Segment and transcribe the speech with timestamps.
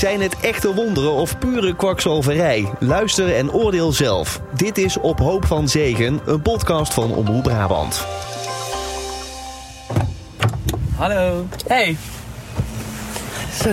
[0.00, 2.70] Zijn het echte wonderen of pure kwakzalverij?
[2.78, 4.40] Luister en oordeel zelf.
[4.54, 8.06] Dit is Op Hoop van Zegen, een podcast van Omroep Brabant.
[10.96, 11.46] Hallo.
[11.66, 11.96] Hey.
[13.62, 13.68] Zo.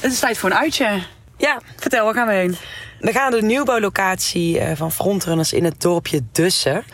[0.00, 1.02] Het is tijd voor een uitje.
[1.36, 2.56] Ja, Vertel, waar gaan we heen?
[3.00, 6.84] we gaan naar de nieuwbouwlocatie eh, van Frontrunners in het dorpje Dussen.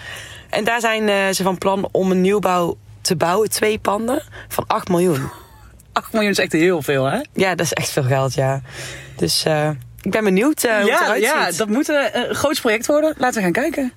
[0.51, 4.65] En daar zijn eh, ze van plan om een nieuwbouw te bouwen, twee panden, van
[4.67, 5.31] 8 miljoen.
[5.95, 7.21] 8 miljoen is echt heel veel, hè?
[7.33, 8.61] Ja, dat is echt veel geld, ja.
[9.17, 9.71] Dus eh,
[10.03, 11.59] ik ben benieuwd eh, hoe het ja, eruit ja, ziet.
[11.59, 13.15] dat moet eh, een groot project worden.
[13.19, 13.93] Laten we gaan kijken.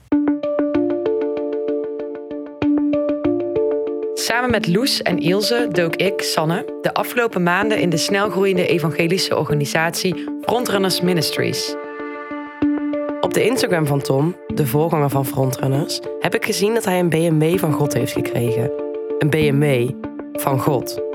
[4.14, 9.38] Samen met Loes en Ilse dook ik, Sanne, de afgelopen maanden in de snelgroeiende evangelische
[9.38, 11.76] organisatie Frontrunners Ministries.
[13.22, 17.10] Op de Instagram van Tom, de voorganger van Frontrunners, heb ik gezien dat hij een
[17.10, 18.72] BMW van God heeft gekregen.
[19.20, 19.90] Een BMW
[20.34, 21.07] van God.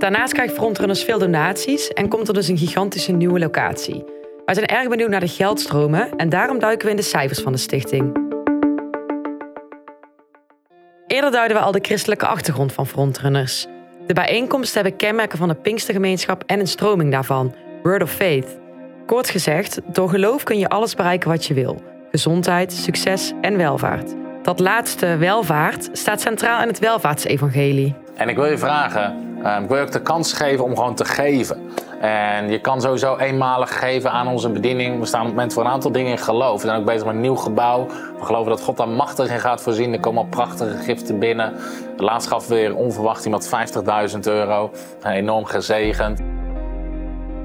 [0.00, 4.04] Daarnaast krijgt Frontrunners veel donaties en komt er dus een gigantische nieuwe locatie.
[4.44, 7.52] Wij zijn erg benieuwd naar de geldstromen en daarom duiken we in de cijfers van
[7.52, 8.28] de stichting.
[11.06, 13.66] Eerder duiden we al de christelijke achtergrond van Frontrunners.
[14.06, 18.58] De bijeenkomsten hebben kenmerken van de Pinkstergemeenschap en een stroming daarvan, Word of Faith.
[19.06, 24.14] Kort gezegd, door geloof kun je alles bereiken wat je wil: gezondheid, succes en welvaart.
[24.42, 27.94] Dat laatste, welvaart, staat centraal in het welvaartsevangelie.
[28.20, 31.04] En ik wil je vragen, ik wil je ook de kans geven om gewoon te
[31.04, 31.70] geven.
[32.00, 34.98] En je kan sowieso eenmalig geven aan onze bediening.
[34.98, 36.60] We staan op het moment voor een aantal dingen in geloof.
[36.60, 37.86] We zijn ook bezig met een nieuw gebouw.
[38.18, 39.92] We geloven dat God daar machtig in gaat voorzien.
[39.92, 41.54] Er komen al prachtige giften binnen.
[41.96, 43.50] Laatst gaf weer onverwacht iemand
[44.14, 44.70] 50.000 euro.
[45.04, 46.22] Enorm gezegend.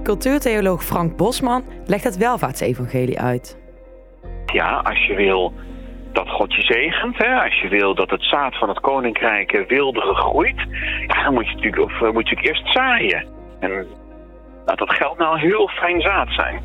[0.03, 3.57] Cultuurtheoloog Frank Bosman legt het welvaartsevangelie uit.
[4.45, 5.53] Ja, als je wil
[6.15, 10.17] dat God je zegent, hè, als je wil dat het zaad van het koninkrijk wilderig
[10.17, 10.57] groeit,
[11.07, 13.25] dan moet je natuurlijk, of, eh, moet je eerst zaaien.
[13.59, 13.87] En
[14.65, 16.61] laat dat geld nou heel fijn zaad zijn.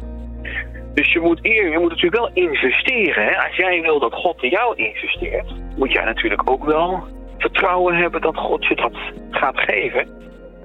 [0.94, 3.24] Dus je moet, eer, je moet natuurlijk wel investeren.
[3.24, 3.36] Hè.
[3.46, 7.04] Als jij wil dat God in jou investeert, moet jij natuurlijk ook wel
[7.38, 8.96] vertrouwen hebben dat God je dat
[9.30, 10.08] gaat geven.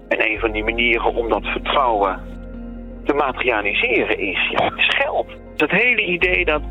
[0.09, 2.20] En een van die manieren om dat vertrouwen
[3.06, 5.28] te materialiseren is, ja, is geld.
[5.58, 6.62] Het hele idee dat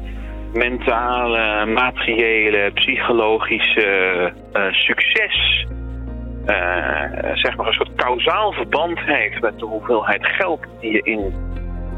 [0.54, 5.66] mentale, materiële, psychologische eh, succes
[6.44, 11.34] eh, zeg maar een soort kausaal verband heeft met de hoeveelheid geld die je in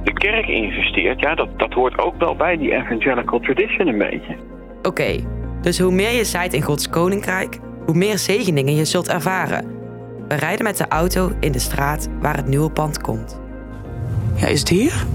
[0.05, 4.37] de kerk investeert, ja, dat, dat hoort ook wel bij die evangelical tradition een beetje.
[4.83, 5.25] Oké,
[5.61, 9.65] dus hoe meer je zaait in Gods koninkrijk, hoe meer zegeningen je zult ervaren.
[10.29, 13.41] We rijden met de auto in de straat waar het nieuwe pand komt.
[14.37, 15.07] Ja, is het hier?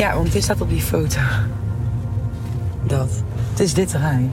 [0.00, 1.20] Ja, want dit staat op die foto.
[2.86, 3.10] Dat.
[3.50, 4.32] Het is dit terrein.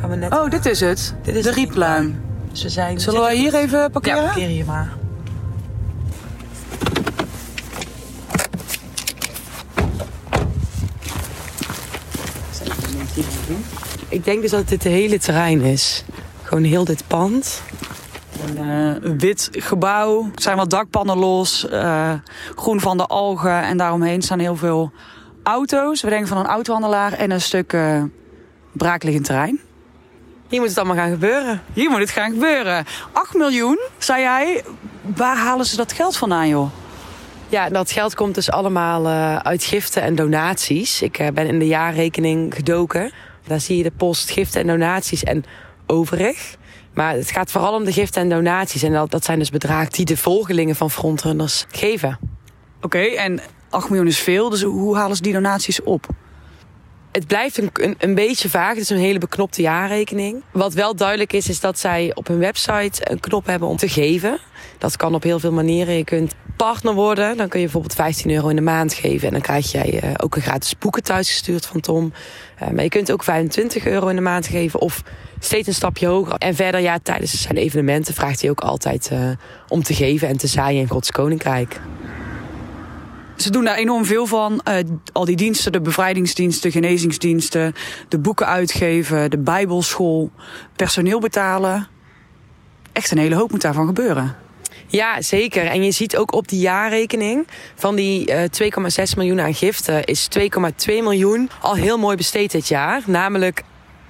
[0.00, 0.32] Gaan we net...
[0.32, 1.14] Oh, dit is het.
[1.22, 2.20] Dit is de.
[2.50, 3.00] Dus we zijn...
[3.00, 4.18] Zullen wij hier even parkeren?
[4.18, 4.92] Ja, parkeer hier maar.
[14.08, 16.04] Ik denk dus dat dit het hele terrein is.
[16.42, 17.62] Gewoon heel dit pand.
[18.46, 20.24] Een eh, wit gebouw.
[20.34, 21.68] Er zijn wat dakpannen los.
[21.68, 22.12] eh,
[22.56, 23.62] groen van de algen.
[23.62, 24.92] En daaromheen staan heel veel
[25.42, 26.02] auto's.
[26.02, 28.02] We denken van een autohandelaar en een stuk eh
[28.72, 29.60] braakliggend terrein.
[30.48, 31.62] Hier moet het allemaal gaan gebeuren.
[31.72, 32.84] Hier moet het gaan gebeuren.
[33.12, 34.64] 8 miljoen, zei jij.
[35.16, 36.70] Waar halen ze dat geld vandaan, joh?
[37.48, 39.06] Ja, dat geld komt dus allemaal
[39.42, 41.02] uit giften en donaties.
[41.02, 43.12] Ik ben in de jaarrekening gedoken.
[43.46, 45.44] Daar zie je de post giften en donaties en
[45.86, 46.56] overig.
[46.94, 48.82] Maar het gaat vooral om de giften en donaties.
[48.82, 52.18] En dat, dat zijn dus bedragen die de volgelingen van frontrunners geven.
[52.80, 54.50] Oké, en 8 miljoen is veel.
[54.50, 56.06] Dus hoe halen ze die donaties op?
[57.12, 58.68] Het blijft een, een, beetje vaag.
[58.68, 60.42] Het is een hele beknopte jaarrekening.
[60.52, 63.88] Wat wel duidelijk is, is dat zij op hun website een knop hebben om te
[63.88, 64.38] geven.
[64.78, 65.94] Dat kan op heel veel manieren.
[65.94, 67.36] Je kunt partner worden.
[67.36, 69.26] Dan kun je bijvoorbeeld 15 euro in de maand geven.
[69.26, 72.12] En dan krijg jij eh, ook een gratis boeken thuisgestuurd van Tom.
[72.58, 74.80] Eh, maar je kunt ook 25 euro in de maand geven.
[74.80, 75.02] Of
[75.38, 76.34] steeds een stapje hoger.
[76.34, 79.30] En verder, ja, tijdens zijn evenementen vraagt hij ook altijd eh,
[79.68, 81.80] om te geven en te zaaien in Gods Koninkrijk.
[83.42, 84.60] Ze doen daar enorm veel van.
[84.60, 84.76] Eh,
[85.12, 87.74] al die diensten, de bevrijdingsdiensten, genezingsdiensten,
[88.08, 90.30] de boeken uitgeven, de bijbelschool,
[90.76, 91.88] personeel betalen.
[92.92, 94.36] Echt een hele hoop moet daarvan gebeuren.
[94.86, 95.66] Ja, zeker.
[95.66, 98.48] En je ziet ook op die jaarrekening van die eh,
[99.08, 100.46] 2,6 miljoen aan giften is 2,2
[100.86, 103.02] miljoen al heel mooi besteed dit jaar.
[103.06, 103.62] Namelijk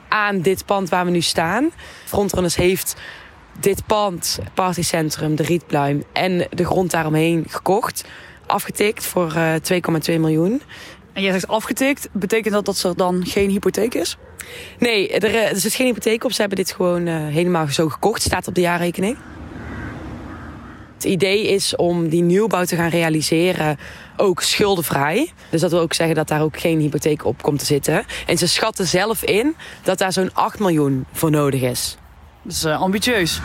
[0.09, 1.71] aan dit pand waar we nu staan.
[2.05, 2.97] Frontrunners heeft
[3.61, 8.05] dit pand, partycentrum, de Rietpluim en de grond daaromheen gekocht.
[8.53, 9.55] Afgetikt voor eh
[10.13, 10.63] 2,2 miljoen.
[11.13, 14.17] En jij zegt afgetikt, betekent dat dat er dan geen hypotheek is?
[14.79, 16.33] Nee, er, eh, er zit geen hypotheek op.
[16.33, 18.23] Ze hebben dit gewoon eh, helemaal zo gekocht.
[18.23, 19.17] Staat op de jaarrekening.
[20.95, 23.79] Het idee is om die nieuwbouw te gaan realiseren
[24.17, 25.33] ook schuldenvrij.
[25.51, 28.05] Dus dat wil ook zeggen dat daar ook geen hypotheek op komt te zitten.
[28.27, 31.97] En ze schatten zelf in dat daar zo'n 8 miljoen voor nodig is.
[32.43, 33.41] Dat is uh, ambitieus.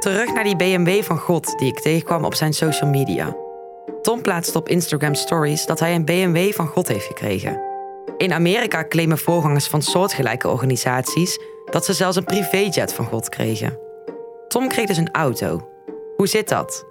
[0.00, 3.36] Terug naar die BMW van God die ik tegenkwam op zijn social media.
[4.02, 7.62] Tom plaatste op Instagram Stories dat hij een BMW van God heeft gekregen.
[8.16, 13.78] In Amerika claimen voorgangers van soortgelijke organisaties dat ze zelfs een privéjet van God kregen.
[14.48, 15.68] Tom kreeg dus een auto.
[16.16, 16.86] Hoe zit dat?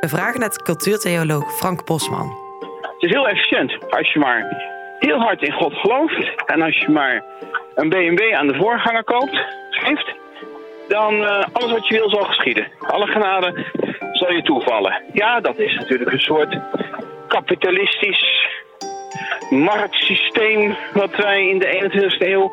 [0.00, 2.36] We vragen het cultuurtheoloog Frank Bosman.
[2.80, 4.64] Het is heel efficiënt als je maar
[4.98, 7.24] heel hard in God gelooft en als je maar
[7.74, 9.38] een BMW aan de voorganger koopt,
[9.70, 10.22] geeft,
[10.88, 12.66] dan uh, alles wat je wil zal geschieden.
[12.80, 13.64] Alle genade
[14.12, 15.02] zal je toevallen.
[15.12, 16.58] Ja, dat is natuurlijk een soort
[17.28, 18.48] kapitalistisch
[19.50, 22.52] marktsysteem wat wij in de 21ste eeuw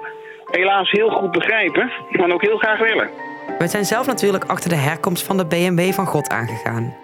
[0.52, 3.10] helaas heel goed begrijpen, maar ook heel graag willen.
[3.58, 6.96] We zijn zelf natuurlijk achter de herkomst van de BMW van God aangegaan.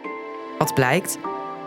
[0.57, 1.19] Wat blijkt?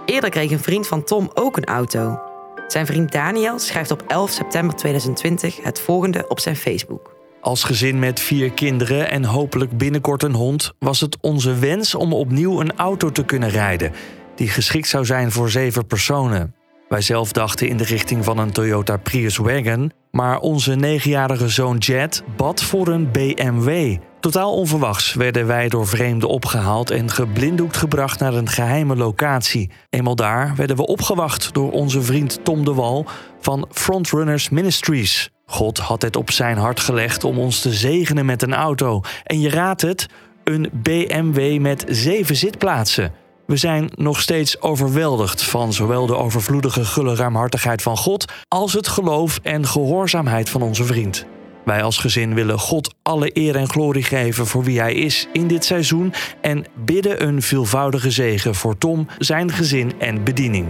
[0.04, 2.18] Eerder kreeg een vriend van Tom ook een auto.
[2.66, 7.19] Zijn vriend Daniel schrijft op 11 september 2020 het volgende op zijn Facebook.
[7.40, 12.12] Als gezin met vier kinderen en hopelijk binnenkort een hond, was het onze wens om
[12.12, 13.92] opnieuw een auto te kunnen rijden,
[14.34, 16.54] die geschikt zou zijn voor zeven personen.
[16.90, 21.76] Wij zelf dachten in de richting van een Toyota Prius Wagon, maar onze negenjarige zoon
[21.76, 23.96] Jet bad voor een BMW.
[24.20, 29.70] Totaal onverwachts werden wij door vreemden opgehaald en geblinddoekt gebracht naar een geheime locatie.
[29.90, 33.06] Eenmaal daar werden we opgewacht door onze vriend Tom de Wal
[33.40, 35.30] van Frontrunners Ministries.
[35.46, 39.00] God had het op zijn hart gelegd om ons te zegenen met een auto.
[39.24, 40.06] En je raadt het,
[40.44, 43.19] een BMW met zeven zitplaatsen.
[43.50, 48.88] We zijn nog steeds overweldigd van zowel de overvloedige gulle ruimhartigheid van God als het
[48.88, 51.26] geloof en gehoorzaamheid van onze vriend.
[51.64, 55.46] Wij als gezin willen God alle eer en glorie geven voor wie hij is in
[55.46, 60.68] dit seizoen en bidden een veelvoudige zegen voor Tom, zijn gezin en bediening.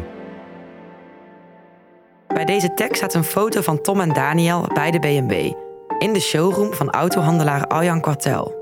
[2.28, 5.32] Bij deze tekst staat een foto van Tom en Daniel bij de BMW
[5.98, 8.54] in de showroom van autohandelaar Aljan Kwartel.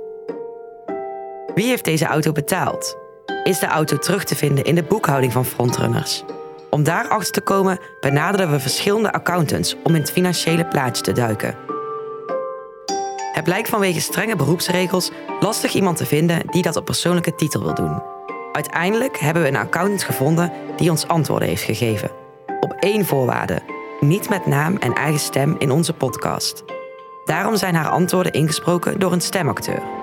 [1.54, 3.06] Wie heeft deze auto betaald?
[3.42, 6.24] Is de auto terug te vinden in de boekhouding van Frontrunners?
[6.70, 11.56] Om daarachter te komen benaderden we verschillende accountants om in het financiële plaatje te duiken.
[13.32, 15.10] Het blijkt vanwege strenge beroepsregels
[15.40, 18.02] lastig iemand te vinden die dat op persoonlijke titel wil doen.
[18.52, 22.10] Uiteindelijk hebben we een accountant gevonden die ons antwoorden heeft gegeven.
[22.60, 23.62] Op één voorwaarde:
[24.00, 26.64] niet met naam en eigen stem in onze podcast.
[27.24, 29.97] Daarom zijn haar antwoorden ingesproken door een stemacteur.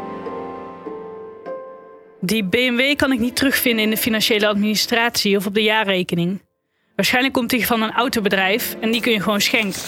[2.25, 6.42] Die BMW kan ik niet terugvinden in de financiële administratie of op de jaarrekening.
[6.95, 9.81] Waarschijnlijk komt die van een autobedrijf en die kun je gewoon schenken.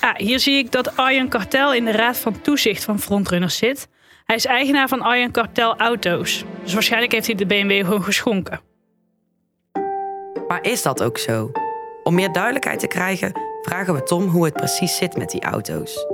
[0.00, 3.88] Ah, hier zie ik dat Arjen Kartel in de raad van toezicht van Frontrunners zit.
[4.24, 6.44] Hij is eigenaar van Arjen Kartel Auto's.
[6.62, 8.60] Dus waarschijnlijk heeft hij de BMW gewoon geschonken.
[10.48, 11.52] Maar is dat ook zo?
[12.02, 13.32] Om meer duidelijkheid te krijgen,
[13.62, 16.06] vragen we Tom hoe het precies zit met die auto's.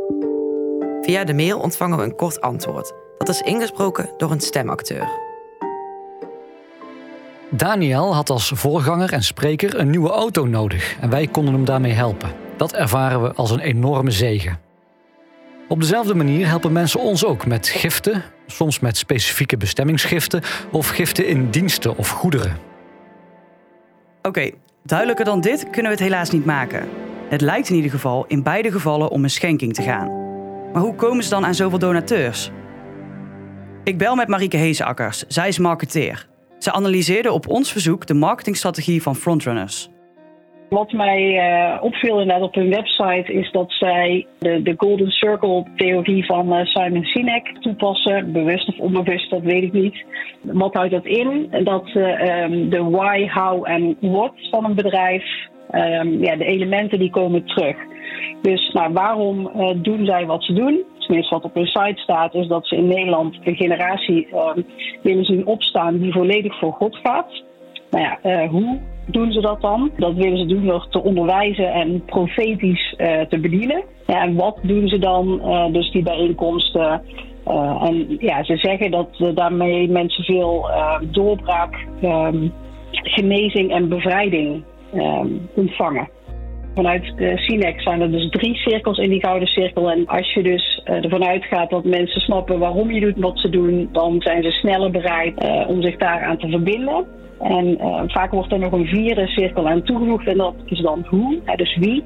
[1.00, 3.03] Via de mail ontvangen we een kort antwoord.
[3.18, 5.08] Dat is ingesproken door een stemacteur.
[7.50, 11.92] Daniel had als voorganger en spreker een nieuwe auto nodig en wij konden hem daarmee
[11.92, 12.30] helpen.
[12.56, 14.58] Dat ervaren we als een enorme zegen.
[15.68, 21.26] Op dezelfde manier helpen mensen ons ook met giften, soms met specifieke bestemmingsgiften of giften
[21.26, 22.56] in diensten of goederen.
[24.22, 24.50] Oké,
[24.82, 26.88] duidelijker dan dit kunnen we het helaas niet maken.
[27.28, 30.08] Het lijkt in ieder geval in beide gevallen om een schenking te gaan.
[30.72, 32.50] Maar hoe komen ze dan aan zoveel donateurs?
[33.84, 36.26] Ik bel met Marieke Heesakkers, zij is marketeer.
[36.58, 39.88] Ze analyseerde op ons verzoek de marketingstrategie van Frontrunners.
[40.68, 45.66] Wat mij uh, opviel inderdaad op hun website is dat zij de, de Golden Circle
[45.76, 48.32] theorie van uh, Simon Sinek toepassen.
[48.32, 50.04] Bewust of onbewust, dat weet ik niet.
[50.40, 51.48] Wat houdt dat in?
[51.64, 55.24] Dat uh, um, de why, how en what van een bedrijf,
[55.72, 57.76] um, ja, de elementen die komen terug.
[58.42, 59.50] Dus nou, waarom
[59.82, 60.84] doen zij wat ze doen?
[61.06, 64.28] Tenminste, wat op hun site staat, is dat ze in Nederland een generatie
[65.02, 67.42] willen zien opstaan die volledig voor God gaat.
[67.90, 69.90] Nou ja, hoe doen ze dat dan?
[69.96, 73.82] Dat willen ze doen door te onderwijzen en profetisch uh, te bedienen.
[74.06, 75.40] Ja, en wat doen ze dan?
[75.44, 77.02] Uh, dus die bijeenkomsten.
[77.80, 80.70] En ja, ze zeggen dat daarmee mensen veel
[81.02, 82.52] doorbraak, um,
[82.90, 84.62] genezing en bevrijding
[84.94, 86.08] um, ontvangen.
[86.74, 89.90] Vanuit Sinek zijn er dus drie cirkels in die gouden cirkel.
[89.90, 93.48] En als je dus uh, ervan uitgaat dat mensen snappen waarom je doet wat ze
[93.48, 97.04] doen, dan zijn ze sneller bereid uh, om zich daaraan te verbinden.
[97.40, 101.06] En uh, vaak wordt er nog een vierde cirkel aan toegevoegd en dat is dan
[101.08, 102.04] hoe, dus wie.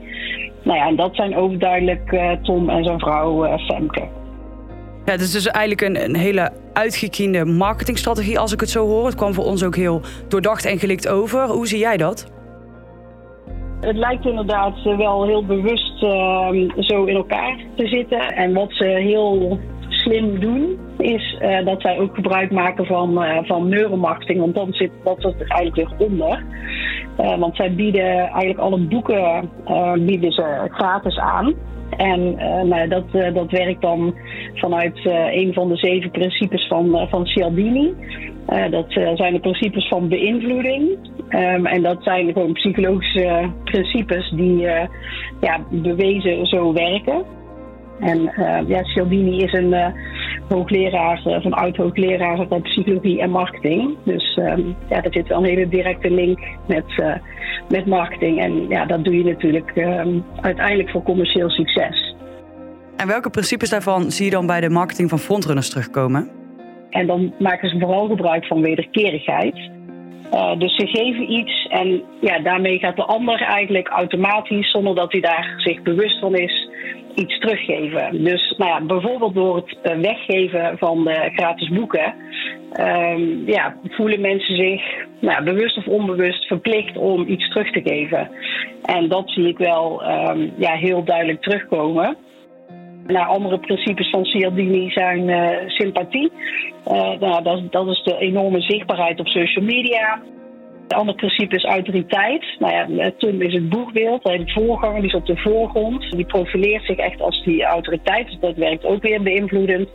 [0.63, 4.09] Nou ja, en dat zijn overduidelijk uh, Tom en zijn vrouw Femke.
[5.05, 9.07] Ja, het is dus eigenlijk een, een hele uitgekiende marketingstrategie als ik het zo hoor.
[9.07, 11.47] Het kwam voor ons ook heel doordacht en gelikt over.
[11.47, 12.38] Hoe zie jij dat?
[13.81, 18.21] Het lijkt inderdaad wel heel bewust uh, zo in elkaar te zitten.
[18.21, 19.59] En wat ze heel
[19.89, 24.41] slim doen, is uh, dat zij ook gebruik maken van, uh, van neuromarketing.
[24.41, 26.45] Want dan zit dat er eigenlijk weer onder.
[27.21, 29.51] Uh, want zij bieden eigenlijk alle boeken
[30.07, 31.55] bieden ze gratis aan.
[31.97, 32.35] En
[32.69, 34.15] nou, dat, dat werkt dan
[34.55, 35.01] vanuit
[35.33, 37.95] een van de zeven principes van, van Cialdini.
[38.71, 40.99] Dat zijn de principes van beïnvloeding.
[41.29, 44.59] Um, en dat zijn gewoon psychologische principes die
[45.41, 47.25] ja, bewezen zo werken.
[48.01, 48.21] En
[48.67, 49.75] ja, Cialdini is een
[50.49, 53.97] hoogleraar, van oud-hoogleraar van psychologie en marketing.
[54.05, 56.85] Dus um, ja, er zit wel een hele directe link met,
[57.69, 58.41] met marketing.
[58.41, 62.15] En ja, dat doe je natuurlijk um, uiteindelijk voor commercieel succes.
[62.97, 66.31] En welke principes daarvan zie je dan bij de marketing van frontrunners terugkomen?
[66.91, 69.57] En dan maken ze vooral gebruik van wederkerigheid.
[70.33, 75.13] Uh, dus ze geven iets en ja, daarmee gaat de ander eigenlijk automatisch, zonder dat
[75.13, 76.69] hij daar zich bewust van is,
[77.15, 78.25] iets teruggeven.
[78.25, 82.15] Dus nou ja, bijvoorbeeld door het eh, weggeven van de gratis boeken,
[82.81, 84.83] um, ja, voelen mensen zich
[85.21, 88.31] nou, bewust of onbewust verplicht om iets terug te geven.
[88.83, 92.17] En dat zie ik wel um, ja, heel duidelijk terugkomen.
[93.09, 96.33] Nou, andere principes van Cialdini zijn uh, sympathie.
[96.87, 100.23] Uh, nou, dat, dat, is de enorme zichtbaarheid op social media.
[100.83, 102.45] Het andere principe is autoriteit.
[102.59, 104.23] Nou ja, Tum is het boegbeeld.
[104.23, 106.11] De voorganger die is op de voorgrond.
[106.11, 108.27] Die profileert zich echt als die autoriteit.
[108.27, 109.89] Dus dat werkt ook weer beïnvloedend.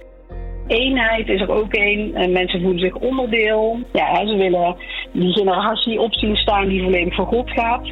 [0.67, 2.15] Eenheid is er ook één.
[2.15, 3.79] En mensen voelen zich onderdeel.
[3.91, 4.75] Ja, ze willen
[5.11, 7.91] die generatie op zien staan die volledig voor God gaat.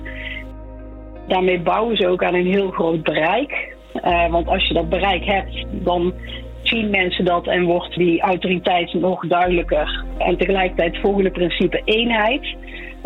[1.28, 3.80] Daarmee bouwen ze ook aan een heel groot bereik.
[4.06, 6.14] Uh, want als je dat bereik hebt, dan
[6.62, 10.04] zien mensen dat en wordt die autoriteit nog duidelijker.
[10.18, 12.56] En tegelijkertijd het volgende principe eenheid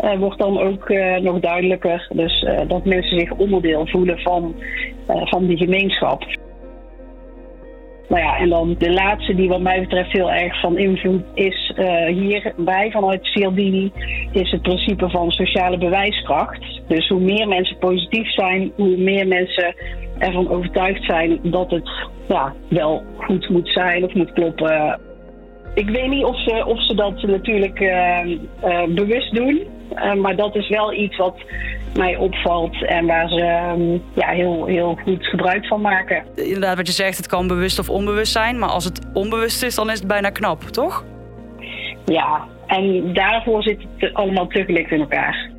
[0.00, 2.08] uh, wordt dan ook uh, nog duidelijker.
[2.12, 4.54] Dus dat mensen zich onderdeel voelen van,
[5.06, 6.24] van die gemeenschap.
[8.08, 11.72] Nou ja, en dan de laatste die wat mij betreft heel erg van invloed is
[12.06, 13.92] hierbij vanuit Cialdini,
[14.32, 16.80] is het principe van sociale bewijskracht.
[16.88, 19.74] Dus hoe meer mensen positief zijn, hoe meer mensen
[20.18, 21.90] ervan overtuigd zijn dat het
[22.28, 25.00] ja, wel goed moet zijn of moet kloppen.
[25.74, 27.78] Ik weet niet of ze, of ze dat natuurlijk
[28.88, 29.66] bewust doen.
[29.94, 31.36] Uh, maar dat is wel iets wat
[31.96, 36.24] mij opvalt en waar ze um, ja, heel, heel goed gebruik van maken.
[36.34, 38.58] Inderdaad, wat je zegt, het kan bewust of onbewust zijn.
[38.58, 41.04] Maar als het onbewust is, dan is het bijna knap, toch?
[42.04, 45.50] Ja, en daarvoor zit het allemaal tegelijk in elkaar.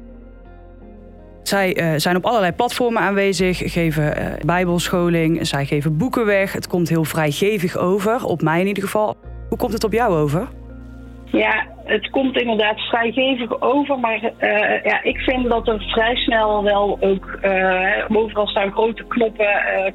[1.47, 6.53] Zij uh, zijn op allerlei platformen aanwezig, geven uh, bijbelscholing, zij geven boeken weg.
[6.53, 9.15] Het komt heel vrijgevig over, op mij in ieder geval.
[9.49, 10.47] Hoe komt het op jou over?
[11.25, 16.63] Ja, het komt inderdaad vrijgevig over, maar uh, ja, ik vind dat er vrij snel
[16.63, 19.47] wel ook uh, overal staan grote knoppen,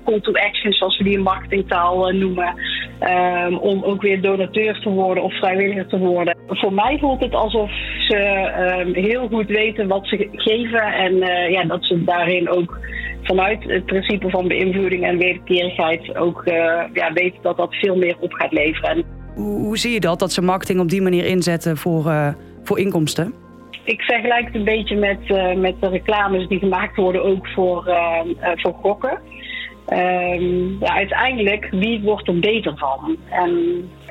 [0.05, 2.55] call to action, zoals we die in marketingtaal noemen,
[3.11, 6.37] um, om ook weer donateur te worden of vrijwilliger te worden.
[6.47, 7.71] Voor mij voelt het alsof
[8.09, 8.17] ze
[8.81, 11.17] um, heel goed weten wat ze geven en
[11.51, 12.79] ja, dat ze daarin ook
[13.23, 16.43] vanuit het principe van beïnvloeding en wederkerigheid ook
[16.93, 19.05] ja, weten dat dat veel meer op gaat leveren.
[19.35, 22.29] Hoe, hoe, zie je dat, dat ze marketing op die manier inzetten voor, uh,
[22.63, 23.35] voor inkomsten?
[23.85, 25.19] Ik vergelijk het een beetje met,
[25.57, 27.97] met de reclames die gemaakt worden ook voor,
[28.57, 29.19] voor gokken.
[29.93, 33.17] Ehm, ja, uiteindelijk, wie wordt er beter van?
[33.31, 33.53] En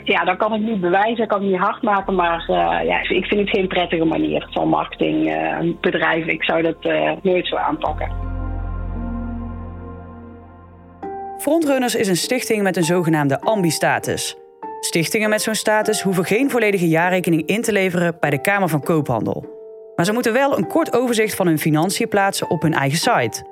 [0.03, 2.43] ja, dat kan ik niet bewijzen, kan ik niet hard maken, maar
[2.85, 6.33] ja, ik vind het geen prettige manier van marketingbedrijven.
[6.33, 8.11] ik zou dat nooit zo aanpakken.
[11.37, 14.37] Frontrunners is een stichting met een zogenaamde ambi-status.
[14.79, 18.83] Stichtingen met zo'n status hoeven geen volledige jaarrekening in te leveren bij de Kamer van
[18.83, 19.45] Koophandel.
[19.95, 23.45] Maar ze moeten wel een kort overzicht van hun financiën plaatsen op hun eigen site.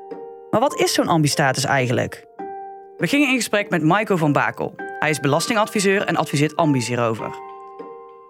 [0.52, 2.26] Maar wat is zo'n ambistatus eigenlijk?
[2.98, 4.74] We gingen in gesprek met Maiko van Bakel.
[5.00, 7.30] Hij is belastingadviseur en adviseert ambi's hierover.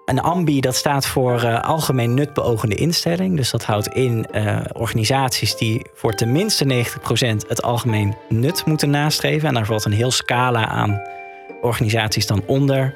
[0.06, 3.36] Een ambi dat staat voor uh, algemeen nutbeogende instelling.
[3.36, 9.48] Dus dat houdt in uh, organisaties die voor tenminste 90% het algemeen nut moeten nastreven.
[9.48, 11.02] En daar valt een heel scala aan
[11.62, 12.96] organisaties dan onder.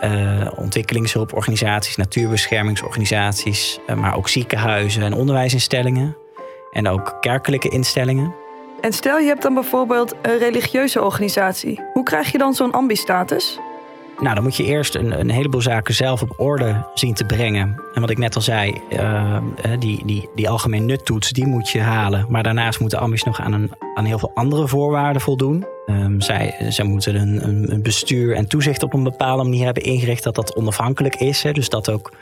[0.00, 6.16] Uh, ontwikkelingshulporganisaties, natuurbeschermingsorganisaties, uh, maar ook ziekenhuizen en onderwijsinstellingen.
[6.72, 8.34] En ook kerkelijke instellingen.
[8.80, 11.80] En stel je hebt dan bijvoorbeeld een religieuze organisatie.
[11.92, 13.58] Hoe krijg je dan zo'n ambi-status?
[14.20, 17.82] Nou, dan moet je eerst een, een heleboel zaken zelf op orde zien te brengen.
[17.94, 19.38] En wat ik net al zei, uh,
[19.78, 22.26] die, die, die algemeen nuttoets, die moet je halen.
[22.28, 25.66] Maar daarnaast moeten ambies nog aan, een, aan heel veel andere voorwaarden voldoen.
[25.86, 30.22] Um, zij, zij moeten een, een, bestuur en toezicht op een bepaalde manier hebben ingericht
[30.22, 31.42] dat dat onafhankelijk is.
[31.42, 32.12] Hè, dus dat ook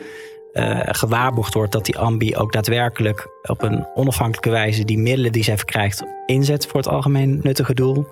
[0.57, 5.45] uh, gewaarborgd wordt dat die ambi ook daadwerkelijk op een onafhankelijke wijze die middelen die
[5.45, 8.07] zij verkrijgt inzet voor het algemeen nuttige doel.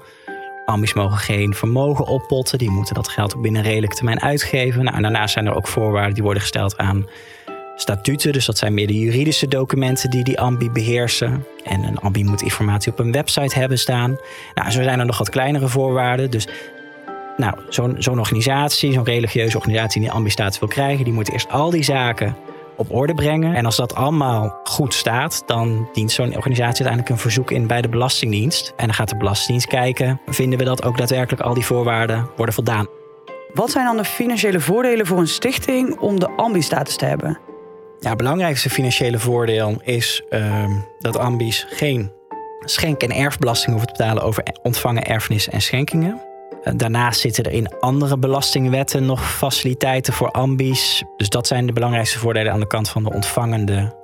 [0.64, 4.84] Ambies mogen geen vermogen oppotten, die moeten dat geld ook binnen een redelijke termijn uitgeven.
[4.84, 7.08] Nou, daarnaast zijn er ook voorwaarden die worden gesteld aan
[7.76, 11.46] statuten, dus dat zijn meer de juridische documenten die die ambi beheersen.
[11.64, 14.18] En een ambi moet informatie op een website hebben staan.
[14.54, 16.30] Nou, zo zijn er nog wat kleinere voorwaarden.
[16.30, 16.48] Dus
[17.36, 21.50] nou, zo'n zo'n organisatie, zo'n religieuze organisatie die een ambi-status wil krijgen, die moet eerst
[21.50, 22.36] al die zaken
[22.76, 23.54] op orde brengen.
[23.54, 27.82] En als dat allemaal goed staat, dan dient zo'n organisatie uiteindelijk een verzoek in bij
[27.82, 28.72] de Belastingdienst.
[28.76, 32.54] En dan gaat de Belastingdienst kijken, vinden we dat ook daadwerkelijk al die voorwaarden worden
[32.54, 32.86] voldaan.
[33.54, 37.38] Wat zijn dan de financiële voordelen voor een stichting om de ambi-status te hebben?
[38.00, 40.66] Ja, het belangrijkste financiële voordeel is uh,
[40.98, 42.12] dat ambi's geen
[42.60, 46.33] schenk- en erfbelasting hoeven te betalen over ontvangen erfenis en schenkingen.
[46.64, 51.02] Eh, daarnaast zitten er in andere belastingwetten nog faciliteiten voor ambies.
[51.16, 54.02] Dus dat zijn de belangrijkste voordelen aan de kant van de ontvangende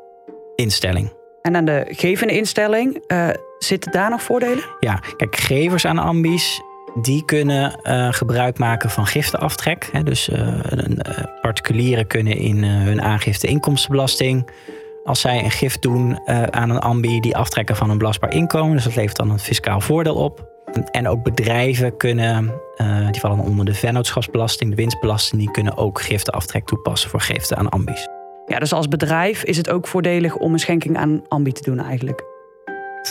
[0.54, 1.12] instelling.
[1.42, 4.64] En aan de gevende instelling, uh, zitten daar nog voordelen?
[4.80, 6.60] Ja, kijk, gevers aan ambies
[6.94, 9.88] die kunnen uh, gebruik maken van giftenaftrek.
[9.92, 10.48] Hè, dus uh,
[11.40, 14.50] particulieren kunnen in hun aangifte inkomstenbelasting.
[15.04, 18.74] Als zij een gift doen aan een ambi, die aftrekken van een belastbaar inkomen.
[18.74, 20.49] Dus dat levert dan een fiscaal voordeel op.
[20.90, 26.00] En ook bedrijven kunnen, uh, die vallen onder de vennootschapsbelasting, de winstbelasting, die kunnen ook
[26.00, 28.08] giftenaftrek toepassen voor giften aan ambies.
[28.46, 31.78] Ja, dus als bedrijf is het ook voordelig om een schenking aan ambi te doen
[31.78, 32.22] eigenlijk?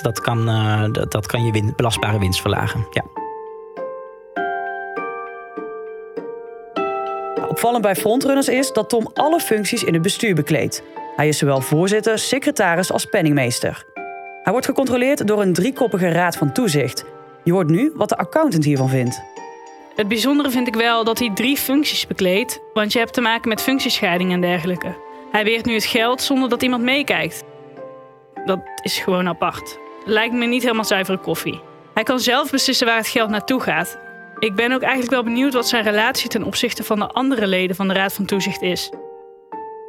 [0.01, 3.03] Dat kan, uh, dat, dat, kan je win, belastbare winst verlagen, ja.
[7.47, 10.83] Opvallend bij Frontrunners is dat Tom alle functies in het bestuur bekleedt.
[11.15, 13.85] Hij is zowel voorzitter, secretaris als penningmeester.
[14.43, 17.05] Hij wordt gecontroleerd door een driekoppige raad van toezicht,
[17.49, 19.23] je hoort nu wat de accountant hiervan vindt.
[19.95, 23.49] Het bijzondere vind ik wel dat hij drie functies bekleedt, want je hebt te maken
[23.49, 24.95] met functiescheiding en dergelijke.
[25.31, 27.43] Hij beheert nu het geld zonder dat iemand meekijkt.
[28.45, 29.79] Dat is gewoon apart.
[30.05, 31.61] Lijkt me niet helemaal zuivere koffie.
[31.93, 33.99] Hij kan zelf beslissen waar het geld naartoe gaat.
[34.39, 37.75] Ik ben ook eigenlijk wel benieuwd wat zijn relatie ten opzichte van de andere leden
[37.75, 38.89] van de Raad van Toezicht is.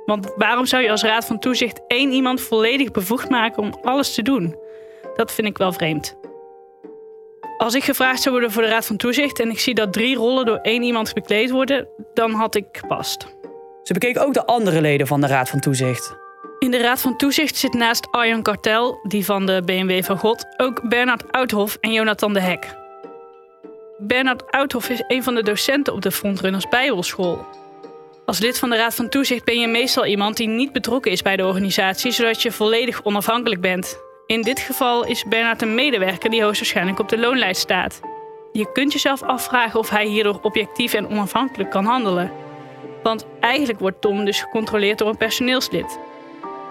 [0.07, 4.15] Want waarom zou je als Raad van Toezicht één iemand volledig bevoegd maken om alles
[4.15, 4.57] te doen?
[5.17, 6.19] Dat vind ik wel vreemd.
[7.61, 10.17] Als ik gevraagd zou worden voor de Raad van Toezicht en ik zie dat drie
[10.17, 13.27] rollen door één iemand bekleed worden, dan had ik gepast.
[13.83, 16.17] Ze bekeken ook de andere leden van de Raad van Toezicht.
[16.59, 20.47] In de Raad van Toezicht zit naast Arjan Kartel, die van de BMW van God,
[20.57, 22.75] ook Bernard Oudhof en Jonathan de Hek.
[23.99, 27.47] Bernard Oudhof is een van de docenten op de Frontrunners Bijbelschool.
[28.27, 31.23] Als lid van de Raad van Toezicht ben je meestal iemand die niet betrokken is
[31.23, 34.09] bij de organisatie, zodat je volledig onafhankelijk bent.
[34.31, 38.01] In dit geval is Bernard een medewerker die hoogstwaarschijnlijk op de loonlijst staat.
[38.53, 42.33] Je kunt jezelf afvragen of hij hierdoor objectief en onafhankelijk kan handelen.
[43.03, 45.99] Want eigenlijk wordt Tom dus gecontroleerd door een personeelslid.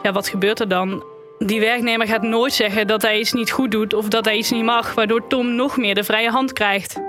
[0.02, 1.04] Ja, wat gebeurt er dan?
[1.40, 4.52] Die werknemer gaat nooit zeggen dat hij iets niet goed doet of dat hij iets
[4.52, 7.00] niet mag, waardoor Tom nog meer de vrije hand krijgt.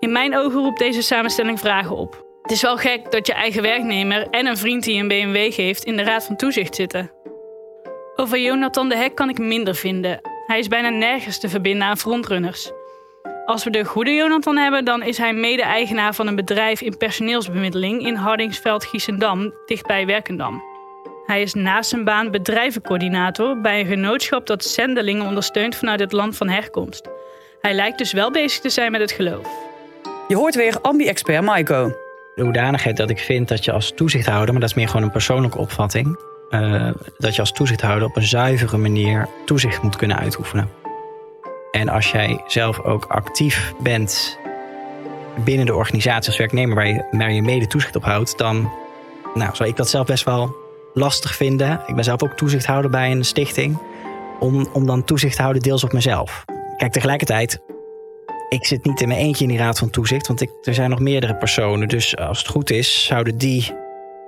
[0.00, 2.24] In mijn ogen roept deze samenstelling vragen op.
[2.42, 5.84] Het is wel gek dat je eigen werknemer en een vriend die een BMW geeft
[5.84, 7.10] in de raad van toezicht zitten.
[8.20, 10.20] Over Jonathan de Hek kan ik minder vinden.
[10.46, 12.70] Hij is bijna nergens te verbinden aan frontrunners.
[13.46, 18.06] Als we de goede Jonathan hebben, dan is hij mede-eigenaar van een bedrijf in personeelsbemiddeling
[18.06, 20.62] in Hardingsveld-Giessendam, dichtbij Werkendam.
[21.26, 26.36] Hij is naast zijn baan bedrijvencoördinator bij een genootschap dat zendelingen ondersteunt vanuit het land
[26.36, 27.08] van herkomst.
[27.60, 29.48] Hij lijkt dus wel bezig te zijn met het geloof.
[30.28, 31.92] Je hoort weer ambi-expert Maiko.
[32.34, 35.10] De hoedanigheid dat ik vind dat je als toezichthouder, maar dat is meer gewoon een
[35.10, 36.18] persoonlijke opvatting,
[36.50, 40.70] uh, dat je als toezichthouder op een zuivere manier toezicht moet kunnen uitoefenen.
[41.70, 44.38] En als jij zelf ook actief bent
[45.44, 48.70] binnen de organisatie als werknemer waar je, waar je mede toezicht op houdt, dan
[49.34, 50.56] nou, zou ik dat zelf best wel
[50.94, 51.80] lastig vinden.
[51.86, 53.78] Ik ben zelf ook toezichthouder bij een stichting.
[54.40, 56.44] Om, om dan toezicht te houden deels op mezelf.
[56.76, 57.60] Kijk, tegelijkertijd,
[58.48, 61.00] ik zit niet in mijn eentje in die raad van toezicht, want er zijn nog
[61.00, 61.88] meerdere personen.
[61.88, 63.72] Dus als het goed is, zouden die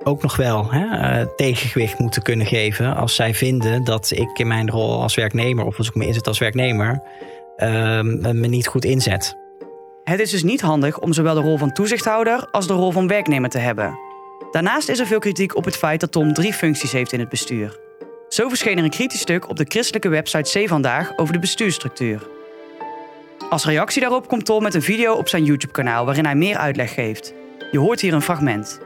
[0.03, 4.47] ook nog wel hè, uh, tegengewicht moeten kunnen geven als zij vinden dat ik in
[4.47, 7.03] mijn rol als werknemer, of als ik me inzet als werknemer,
[7.57, 9.37] uh, me niet goed inzet.
[10.05, 13.07] Het is dus niet handig om zowel de rol van toezichthouder als de rol van
[13.07, 13.99] werknemer te hebben.
[14.51, 17.29] Daarnaast is er veel kritiek op het feit dat Tom drie functies heeft in het
[17.29, 17.79] bestuur.
[18.29, 22.29] Zo verscheen er een kritisch stuk op de christelijke website C Vandaag over de bestuurstructuur.
[23.51, 26.95] Als reactie daarop komt Tom met een video op zijn YouTube-kanaal waarin hij meer uitleg
[26.95, 27.35] geeft.
[27.71, 28.81] Je hoort hier een fragment.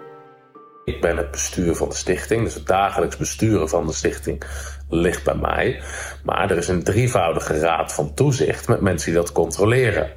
[0.84, 4.42] Ik ben het bestuur van de stichting, dus het dagelijks besturen van de stichting
[4.88, 5.82] ligt bij mij.
[6.24, 10.12] Maar er is een drievoudige raad van toezicht met mensen die dat controleren.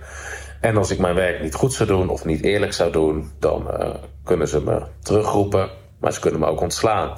[0.62, 3.68] En als ik mijn werk niet goed zou doen of niet eerlijk zou doen, dan
[3.80, 3.90] uh,
[4.24, 7.18] kunnen ze me terugroepen, maar ze kunnen me ook ontslaan.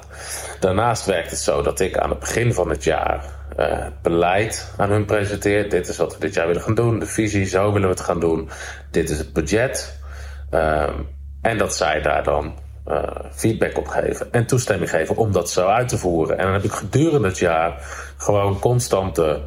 [0.60, 3.24] Daarnaast werkt het zo dat ik aan het begin van het jaar
[3.58, 5.68] uh, beleid aan hun presenteer.
[5.68, 8.04] Dit is wat we dit jaar willen gaan doen, de visie, zo willen we het
[8.04, 8.48] gaan doen.
[8.90, 9.98] Dit is het budget.
[10.50, 10.88] Uh,
[11.42, 12.54] en dat zij daar dan
[12.90, 16.38] uh, feedback op geven en toestemming geven om dat zo uit te voeren.
[16.38, 19.42] En dan heb ik gedurende het jaar gewoon constante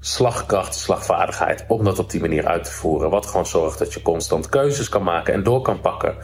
[0.00, 3.10] slagkracht, slagvaardigheid om dat op die manier uit te voeren.
[3.10, 6.16] Wat gewoon zorgt dat je constant keuzes kan maken en door kan pakken.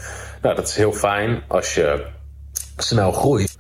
[0.42, 2.06] Nou, dat is heel fijn als je
[2.76, 3.58] snel groeit.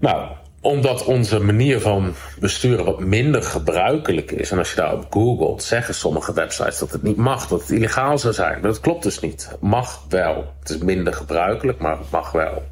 [0.00, 0.28] Nou,
[0.66, 4.50] omdat onze manier van besturen wat minder gebruikelijk is.
[4.50, 8.18] En als je daarop googelt, zeggen sommige websites dat het niet mag, dat het illegaal
[8.18, 8.62] zou zijn.
[8.62, 9.56] Dat klopt dus niet.
[9.60, 10.52] Mag wel.
[10.60, 12.62] Het is minder gebruikelijk, maar het mag wel.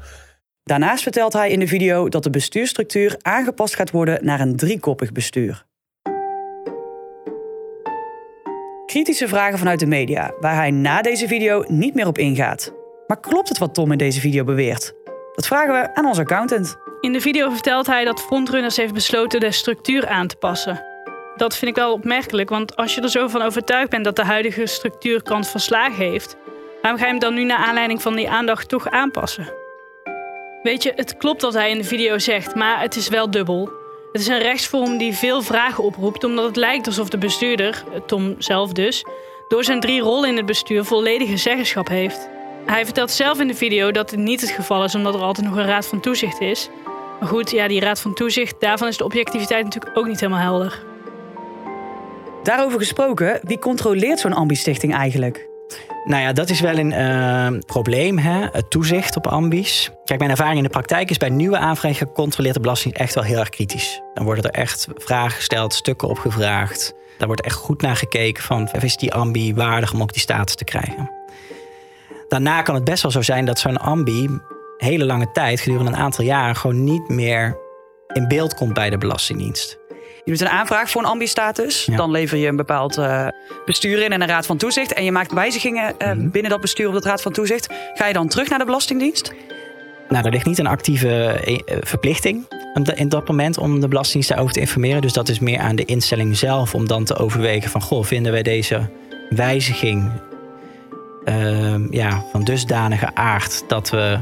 [0.63, 5.11] Daarnaast vertelt hij in de video dat de bestuurstructuur aangepast gaat worden naar een driekoppig
[5.11, 5.65] bestuur.
[8.85, 12.73] Kritische vragen vanuit de media, waar hij na deze video niet meer op ingaat.
[13.07, 14.93] Maar klopt het wat Tom in deze video beweert?
[15.35, 16.84] Dat vragen we aan onze accountant.
[17.05, 20.85] In de video vertelt hij dat Frontrunners heeft besloten de structuur aan te passen.
[21.35, 24.23] Dat vind ik wel opmerkelijk, want als je er zo van overtuigd bent dat de
[24.23, 26.35] huidige structuur kans van slagen heeft,
[26.81, 29.53] waarom ga je hem dan nu naar aanleiding van die aandacht toch aanpassen?
[30.63, 33.69] Weet je, het klopt wat hij in de video zegt, maar het is wel dubbel.
[34.11, 38.35] Het is een rechtsvorm die veel vragen oproept, omdat het lijkt alsof de bestuurder, Tom
[38.37, 39.05] zelf dus,
[39.47, 42.29] door zijn drie rollen in het bestuur volledige zeggenschap heeft.
[42.65, 45.47] Hij vertelt zelf in de video dat dit niet het geval is, omdat er altijd
[45.47, 46.69] nog een raad van toezicht is.
[47.25, 50.41] Maar goed, ja, die raad van toezicht, daarvan is de objectiviteit natuurlijk ook niet helemaal
[50.41, 50.83] helder.
[52.43, 55.47] Daarover gesproken, wie controleert zo'n ambi-stichting eigenlijk?
[56.03, 58.47] Nou ja, dat is wel een uh, probleem, hè?
[58.51, 59.91] het toezicht op ambies.
[60.03, 63.39] Kijk, mijn ervaring in de praktijk is bij nieuwe aanvragen gecontroleerde belasting echt wel heel
[63.39, 64.01] erg kritisch.
[64.13, 66.93] Dan worden er echt vragen gesteld, stukken opgevraagd.
[67.17, 70.55] Daar wordt echt goed naar gekeken van, is die ambi waardig om ook die status
[70.55, 71.11] te krijgen?
[72.27, 74.29] Daarna kan het best wel zo zijn dat zo'n ambi
[74.77, 77.57] hele lange tijd, gedurende een aantal jaren, gewoon niet meer
[78.13, 79.77] in beeld komt bij de Belastingdienst.
[80.23, 81.89] Je doet een aanvraag voor een ambi-status.
[81.95, 83.27] Dan lever je een bepaald uh,
[83.65, 84.93] bestuur in en een raad van toezicht.
[84.93, 87.73] En je maakt wijzigingen uh, binnen dat bestuur of dat raad van toezicht.
[87.93, 89.33] Ga je dan terug naar de Belastingdienst?
[90.09, 91.41] Nou, er ligt niet een actieve
[91.81, 92.47] verplichting
[92.95, 95.01] in dat moment om de Belastingdienst daarover te informeren.
[95.01, 97.81] Dus dat is meer aan de instelling zelf om dan te overwegen van...
[97.81, 98.89] goh, vinden wij deze
[99.29, 100.11] wijziging
[101.25, 104.19] uh, ja, van dusdanige aard dat we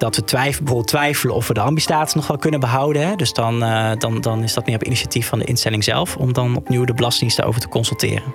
[0.00, 3.06] dat we twijfelen, bijvoorbeeld twijfelen of we de ambistatus nog wel kunnen behouden.
[3.06, 3.16] Hè?
[3.16, 6.32] Dus dan, uh, dan, dan is dat meer op initiatief van de instelling zelf om
[6.32, 8.34] dan opnieuw de Belastingdienst daarover te consulteren.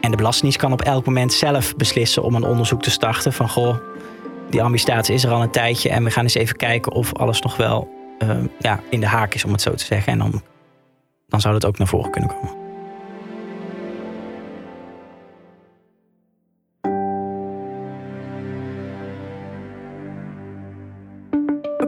[0.00, 3.48] En de Belastingdienst kan op elk moment zelf beslissen om een onderzoek te starten van
[3.48, 3.76] goh,
[4.50, 7.40] die ambistatus is er al een tijdje en we gaan eens even kijken of alles
[7.40, 10.12] nog wel uh, ja, in de haak is, om het zo te zeggen.
[10.12, 10.42] En dan,
[11.28, 12.57] dan zou dat ook naar voren kunnen komen.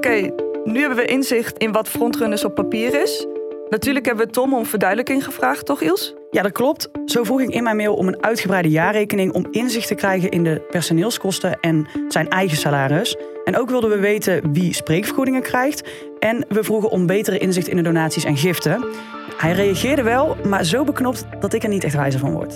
[0.01, 0.31] Oké,
[0.65, 3.27] nu hebben we inzicht in wat frontrunners op papier is.
[3.69, 6.15] Natuurlijk hebben we Tom om verduidelijking gevraagd, toch Ils?
[6.31, 6.91] Ja, dat klopt.
[7.05, 10.45] Zo vroeg ik in mijn mail om een uitgebreide jaarrekening om inzicht te krijgen in
[10.45, 13.17] de personeelskosten en zijn eigen salaris.
[13.45, 15.89] En ook wilden we weten wie spreekvergoedingen krijgt.
[16.19, 18.85] En we vroegen om betere inzicht in de donaties en giften.
[19.37, 22.55] Hij reageerde wel, maar zo beknopt dat ik er niet echt wijzer van word.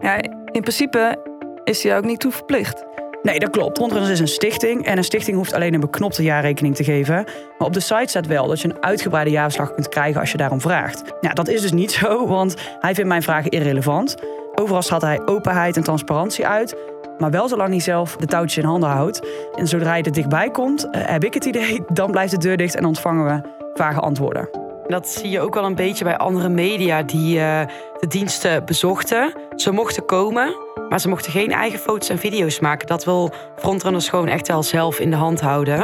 [0.00, 1.16] Ja, in principe
[1.64, 2.84] is hij ook niet toe verplicht.
[3.24, 3.78] Nee, dat klopt.
[3.78, 7.24] Rondrunners is een stichting en een stichting hoeft alleen een beknopte jaarrekening te geven.
[7.58, 10.36] Maar op de site staat wel dat je een uitgebreide jaarverslag kunt krijgen als je
[10.36, 11.02] daarom vraagt.
[11.20, 14.16] Ja, dat is dus niet zo, want hij vindt mijn vragen irrelevant.
[14.54, 16.76] Overal had hij openheid en transparantie uit,
[17.18, 19.26] maar wel zolang hij zelf de touwtjes in handen houdt.
[19.54, 22.56] En zodra je er dichtbij komt, eh, heb ik het idee, dan blijft de deur
[22.56, 24.48] dicht en ontvangen we vage antwoorden.
[24.86, 27.60] Dat zie je ook wel een beetje bij andere media die uh,
[28.00, 29.32] de diensten bezochten.
[29.56, 30.54] Ze mochten komen,
[30.88, 32.86] maar ze mochten geen eigen foto's en video's maken.
[32.86, 35.80] Dat wil frontrunners gewoon echt wel zelf in de hand houden.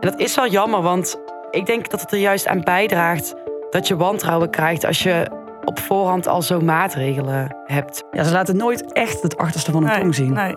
[0.00, 3.34] En dat is wel jammer, want ik denk dat het er juist aan bijdraagt
[3.70, 5.30] dat je wantrouwen krijgt als je
[5.64, 8.04] op voorhand al zo maatregelen hebt.
[8.10, 10.32] Ja, ze laten nooit echt het achterste van hun nee, tong zien.
[10.32, 10.54] Nee.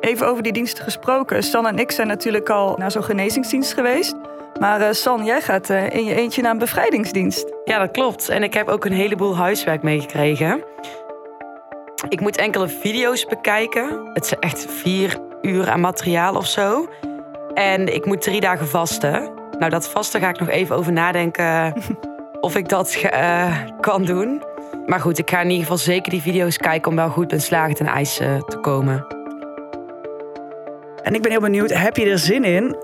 [0.00, 1.42] Even over die diensten gesproken.
[1.42, 4.14] Stan en ik zijn natuurlijk al naar zo'n genezingsdienst geweest.
[4.60, 7.52] Maar uh, San, jij gaat uh, in je eentje naar een bevrijdingsdienst.
[7.64, 8.28] Ja, dat klopt.
[8.28, 10.64] En ik heb ook een heleboel huiswerk meegekregen.
[12.08, 14.10] Ik moet enkele video's bekijken.
[14.12, 16.88] Het is echt vier uur aan materiaal of zo.
[17.54, 19.32] En ik moet drie dagen vasten.
[19.58, 21.74] Nou, dat vasten ga ik nog even over nadenken
[22.40, 24.42] of ik dat uh, kan doen.
[24.86, 27.40] Maar goed, ik ga in ieder geval zeker die video's kijken om wel goed ben
[27.40, 29.06] slagen ten ijs te komen.
[31.02, 32.76] En ik ben heel benieuwd, heb je er zin in?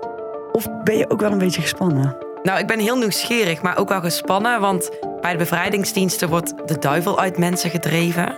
[0.51, 2.17] Of ben je ook wel een beetje gespannen?
[2.43, 4.61] Nou, ik ben heel nieuwsgierig, maar ook wel gespannen.
[4.61, 4.89] Want
[5.21, 8.35] bij de bevrijdingsdiensten wordt de duivel uit mensen gedreven.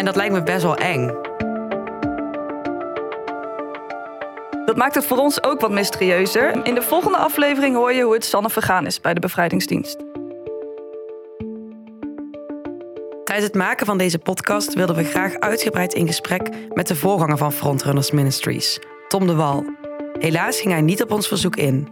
[0.00, 1.06] En dat lijkt me best wel eng.
[4.64, 6.66] Dat maakt het voor ons ook wat mysterieuzer.
[6.66, 9.96] In de volgende aflevering hoor je hoe het Sanne vergaan is bij de bevrijdingsdienst.
[13.24, 17.36] Tijdens het maken van deze podcast wilden we graag uitgebreid in gesprek met de voorganger
[17.36, 19.64] van Frontrunners Ministries, Tom de Wal.
[20.18, 21.88] Helaas ging hij niet op ons verzoek in.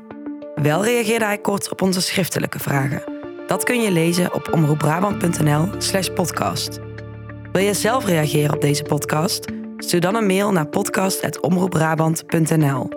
[0.55, 3.03] Wel reageerde hij kort op onze schriftelijke vragen.
[3.47, 6.88] Dat kun je lezen op omroepbrabant.nl/slash podcast.
[7.59, 9.44] Wil je zelf reageren op deze podcast?
[9.77, 12.88] Stuur dan een mail naar podcast.omroepbrabant.nl.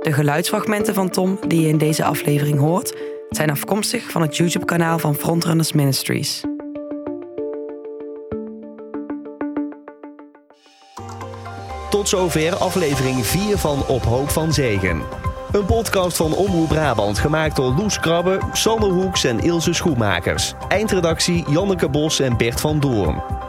[0.00, 2.96] De geluidsfragmenten van Tom die je in deze aflevering hoort,
[3.30, 6.40] zijn afkomstig van het YouTube-kanaal van Frontrunners Ministries.
[11.90, 15.02] Tot zover aflevering 4 van Op Hoop van Zegen.
[15.52, 20.54] Een podcast van Omroep Brabant gemaakt door Loes Krabbe, Sander Hoeks en Ilse Schoenmakers.
[20.68, 23.48] Eindredactie Janneke Bos en Bert van Doorn.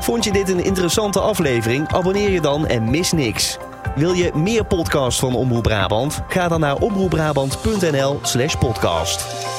[0.00, 1.88] Vond je dit een interessante aflevering?
[1.88, 3.58] Abonneer je dan en mis niks.
[3.94, 6.20] Wil je meer podcasts van Omroep Brabant?
[6.28, 9.57] Ga dan naar omroepbrabant.nl slash podcast.